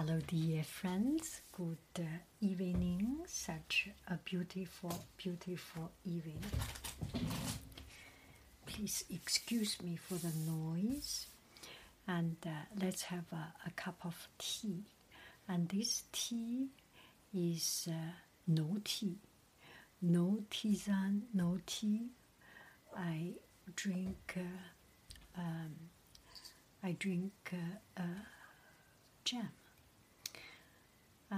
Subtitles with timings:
[0.00, 1.40] Hello, dear friends.
[1.50, 2.02] Good uh,
[2.40, 3.18] evening.
[3.26, 6.44] Such a beautiful, beautiful evening.
[8.64, 11.26] Please excuse me for the noise.
[12.06, 14.84] And uh, let's have a, a, cup of tea.
[15.48, 16.68] And this tea
[17.34, 18.12] is uh,
[18.46, 19.18] no tea.
[20.00, 22.10] No tisane, no tea.
[22.96, 23.32] I
[23.74, 24.36] drink.
[24.36, 25.74] Uh, um,
[26.84, 28.22] I drink uh, uh,
[29.24, 29.48] jam.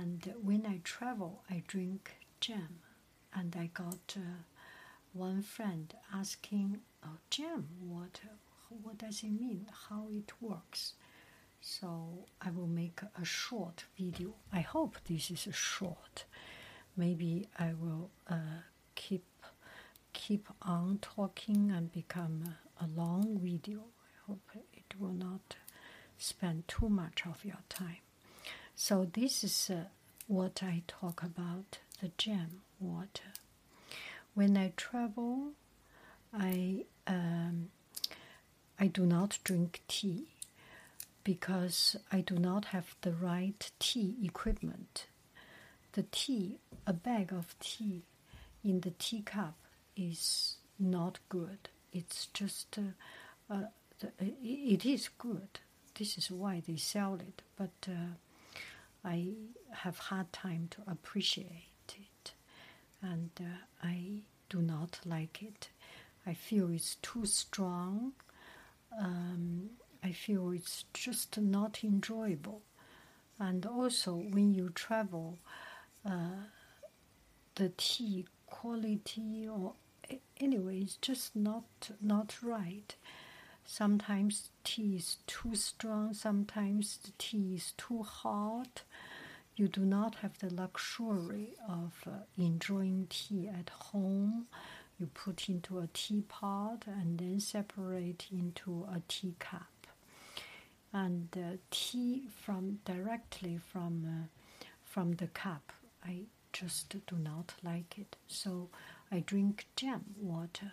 [0.00, 2.78] And when I travel, I drink jam.
[3.34, 4.42] And I got uh,
[5.12, 6.68] one friend asking,
[7.04, 7.68] "Oh, jam?
[7.80, 8.20] What?
[8.82, 9.66] What does it mean?
[9.88, 10.94] How it works?"
[11.60, 11.88] So
[12.40, 14.34] I will make a short video.
[14.52, 16.24] I hope this is short.
[16.96, 18.60] Maybe I will uh,
[18.94, 19.26] keep
[20.12, 23.80] keep on talking and become a, a long video.
[24.08, 25.56] I hope it will not
[26.18, 28.07] spend too much of your time.
[28.80, 29.86] So this is uh,
[30.28, 33.32] what I talk about the gem water.
[34.34, 35.54] When I travel,
[36.32, 37.70] I um,
[38.78, 40.28] I do not drink tea
[41.24, 45.06] because I do not have the right tea equipment.
[45.94, 48.04] The tea, a bag of tea
[48.62, 49.56] in the teacup
[49.96, 51.68] is not good.
[51.92, 53.64] It's just uh, uh,
[54.40, 55.58] it is good.
[55.96, 58.14] This is why they sell it, but uh,
[59.08, 59.18] I
[59.72, 62.32] have hard time to appreciate it,
[63.02, 63.44] and uh,
[63.82, 65.70] I do not like it.
[66.26, 68.12] I feel it's too strong.
[69.00, 69.70] Um,
[70.02, 72.62] I feel it's just not enjoyable,
[73.38, 75.38] and also when you travel,
[76.04, 76.44] uh,
[77.54, 79.74] the tea quality or
[80.40, 81.64] anyway, it's just not
[82.00, 82.94] not right.
[83.70, 88.82] Sometimes tea is too strong, sometimes the tea is too hot.
[89.56, 94.46] You do not have the luxury of uh, enjoying tea at home.
[94.98, 99.86] You put into a teapot and then separate into a teacup.
[100.92, 105.72] And uh, tea from directly from uh, from the cup,
[106.04, 106.22] I
[106.54, 108.16] just do not like it.
[108.26, 108.70] So
[109.12, 110.72] I drink jam water,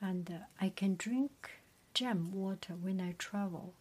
[0.00, 1.61] and uh, I can drink
[1.94, 3.74] jam water when I travel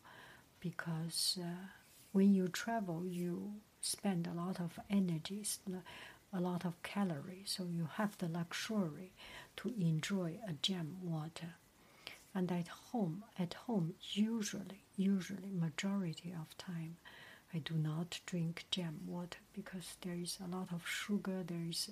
[0.60, 1.68] because uh,
[2.12, 5.44] when you travel, you spend a lot of energy,
[6.34, 9.12] a lot of calories, so you have the luxury
[9.58, 11.56] to enjoy a jam water.
[12.34, 16.98] And at home, at home, usually, usually, majority of time,
[17.54, 21.44] I do not drink jam water because there is a lot of sugar.
[21.46, 21.90] There is,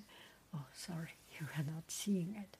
[0.54, 2.56] oh, sorry, you are not seeing it.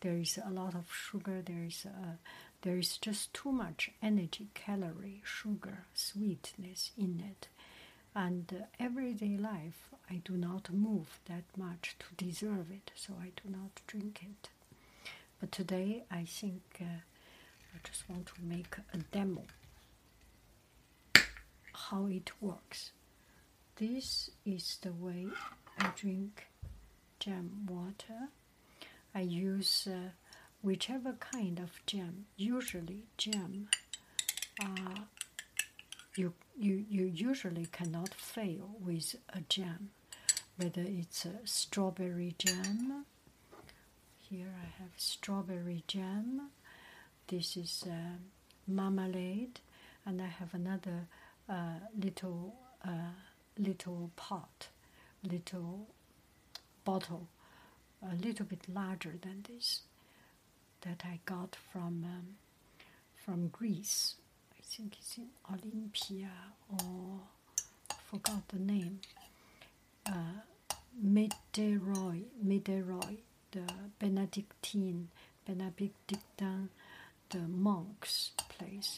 [0.00, 1.42] There is a lot of sugar.
[1.42, 2.18] There is a
[2.62, 7.48] there is just too much energy, calorie, sugar, sweetness in it.
[8.14, 13.30] And uh, everyday life, I do not move that much to deserve it, so I
[13.42, 14.48] do not drink it.
[15.40, 19.42] But today, I think uh, I just want to make a demo
[21.72, 22.92] how it works.
[23.76, 25.26] This is the way
[25.78, 26.46] I drink
[27.20, 28.28] jam water.
[29.14, 30.10] I use uh,
[30.68, 33.68] whichever kind of jam, usually jam,
[34.62, 35.00] uh,
[36.14, 39.88] you, you, you usually cannot fail with a jam,
[40.58, 43.06] whether it's a strawberry jam.
[44.28, 46.50] Here I have strawberry jam.
[47.28, 48.18] This is uh,
[48.66, 49.60] marmalade,
[50.04, 51.08] and I have another
[51.48, 52.54] uh, little
[52.84, 53.14] uh,
[53.58, 54.68] little pot,
[55.22, 55.86] little
[56.84, 57.26] bottle,
[58.02, 59.80] a little bit larger than this
[60.82, 62.36] that I got from um,
[63.14, 64.14] from Greece.
[64.52, 66.30] I think it's in Olympia
[66.70, 67.20] or
[68.10, 69.00] forgot the name.
[70.06, 70.40] Uh,
[71.04, 73.18] Mederoy, Mederoy,
[73.52, 73.62] the
[73.98, 75.08] Benedictine,
[75.46, 76.68] Benedictine,
[77.30, 78.96] the monks' place,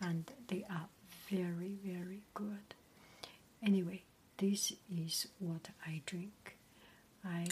[0.00, 0.88] and they are
[1.30, 2.74] very, very good.
[3.62, 4.02] Anyway,
[4.38, 6.56] this is what I drink.
[7.24, 7.46] I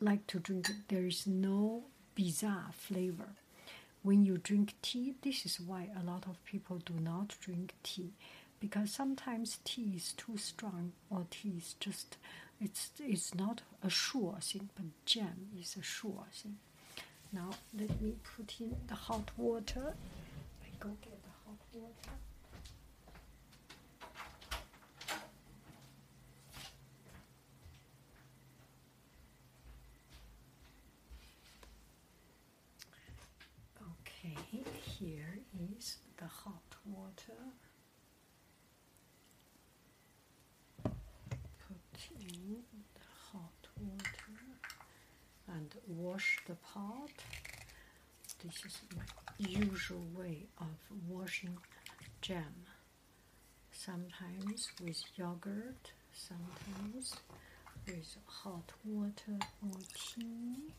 [0.00, 0.70] like to drink.
[0.88, 1.84] There is no
[2.14, 3.30] bizarre flavor.
[4.02, 8.12] When you drink tea, this is why a lot of people do not drink tea
[8.60, 12.16] because sometimes tea is too strong or tea is just
[12.60, 16.56] it's it's not a sure thing, but jam is a sure thing.
[17.32, 19.94] Now let me put in the hot water.
[20.62, 22.16] I go get the hot water.
[34.00, 34.36] Okay,
[34.98, 35.38] here
[35.76, 37.40] is the hot water.
[40.84, 42.62] Put in
[43.32, 44.36] hot water
[45.48, 47.10] and wash the pot.
[48.44, 49.04] This is my
[49.38, 50.76] usual way of
[51.08, 51.56] washing
[52.20, 52.54] jam.
[53.72, 57.14] Sometimes with yogurt, sometimes
[57.86, 60.72] with hot water or tea.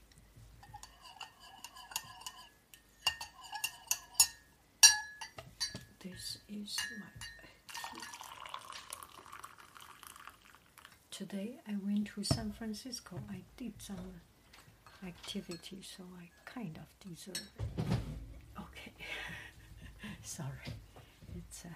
[6.00, 7.06] This is my.
[11.12, 13.20] Today I went to San Francisco.
[13.30, 14.22] I did some
[15.06, 17.84] activity, so I kind of deserve it.
[18.60, 18.94] Okay,
[20.24, 20.74] sorry.
[21.36, 21.70] It's uh,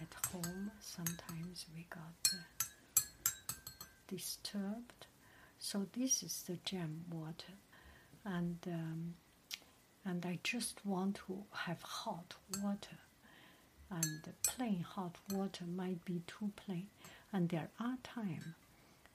[0.00, 0.70] at home.
[0.80, 3.02] Sometimes we got uh,
[4.08, 5.06] disturbed.
[5.58, 7.54] So this is the jam water,
[8.24, 9.14] and um,
[10.04, 12.98] and I just want to have hot water.
[13.90, 16.88] And plain hot water might be too plain,
[17.32, 18.44] and there are times.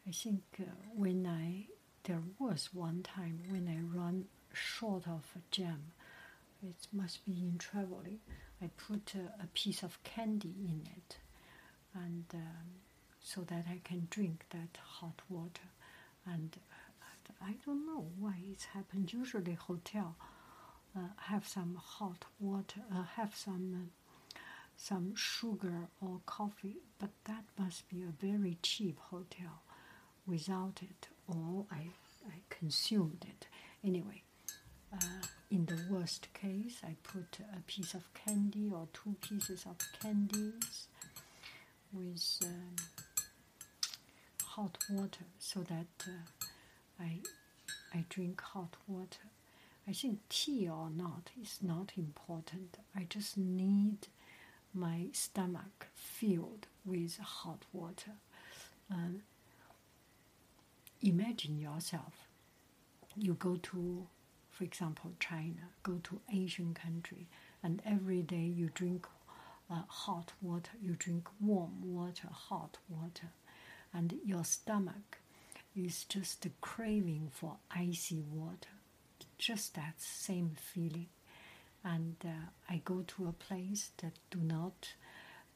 [0.07, 0.63] I think uh,
[0.95, 1.67] when I
[2.03, 5.91] there was one time when I run short of jam.
[6.63, 8.19] It must be in traveling.
[8.61, 11.17] I put a, a piece of candy in it,
[11.95, 12.67] and um,
[13.21, 15.69] so that I can drink that hot water.
[16.25, 19.11] And uh, I don't know why it's happened.
[19.13, 20.15] Usually, hotel
[20.95, 23.87] uh, have some hot water, uh, have some uh,
[24.81, 29.61] some sugar or coffee, but that must be a very cheap hotel
[30.25, 31.89] without it, or I,
[32.27, 33.47] I consumed it.
[33.83, 34.23] Anyway,
[34.91, 39.77] uh, in the worst case, I put a piece of candy or two pieces of
[40.01, 40.87] candies
[41.93, 42.75] with um,
[44.43, 47.19] hot water so that uh, I,
[47.93, 49.29] I drink hot water.
[49.87, 52.77] I think tea or not is not important.
[52.95, 54.07] I just need
[54.73, 58.11] my stomach filled with hot water.
[58.89, 59.23] Um,
[61.01, 62.27] imagine yourself.
[63.15, 64.07] You go to,
[64.49, 67.27] for example, China, go to Asian country,
[67.63, 69.07] and every day you drink
[69.69, 73.29] uh, hot water, you drink warm water, hot water,
[73.93, 75.19] and your stomach
[75.75, 78.69] is just craving for icy water.
[79.37, 81.07] Just that same feeling.
[81.83, 84.93] And uh, I go to a place that do not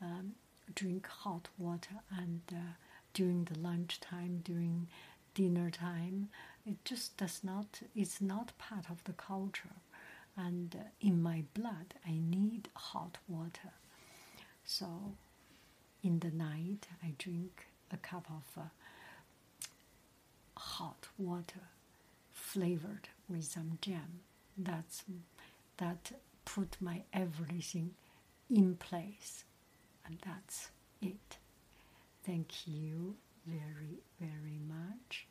[0.02, 0.34] um,
[0.74, 2.74] drink hot water, and uh,
[3.14, 4.88] during the lunchtime, during
[5.36, 6.30] dinner time.
[6.66, 9.76] It just does not, it's not part of the culture.
[10.36, 13.74] And uh, in my blood, I need hot water.
[14.66, 15.14] So
[16.04, 18.68] in the night, I drink a cup of uh,
[20.58, 21.70] hot water
[22.32, 24.22] flavored with some jam.
[24.58, 25.04] That's
[25.78, 26.12] that
[26.46, 27.92] put my everything
[28.50, 29.44] in place,
[30.06, 30.70] and that's
[31.02, 31.38] it.
[32.26, 33.16] Thank you
[33.46, 35.28] very, very much.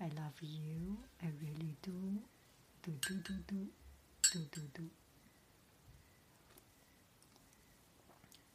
[0.00, 0.98] I love you.
[1.22, 2.18] I really do.
[2.82, 3.66] Do, do, do, do.
[4.32, 4.82] Do, do, do.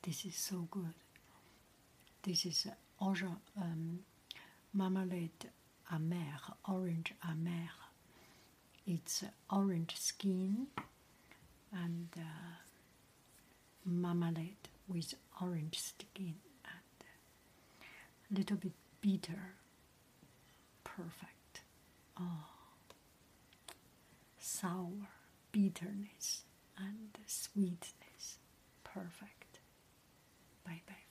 [0.01, 0.93] This is so good.
[2.23, 2.67] This is
[2.99, 3.23] orange
[3.57, 3.99] um,
[4.73, 5.49] marmalade
[5.93, 7.69] amer, orange amer.
[8.85, 10.67] It's orange skin
[11.73, 12.21] and uh,
[13.85, 16.35] marmalade with orange skin
[16.65, 17.05] and
[18.31, 19.53] a little bit bitter.
[20.83, 21.61] Perfect.
[22.19, 22.45] Oh,
[24.39, 25.09] sour,
[25.51, 26.43] bitterness,
[26.77, 28.37] and sweetness.
[28.83, 29.59] Perfect.
[30.65, 31.08] Bye bye.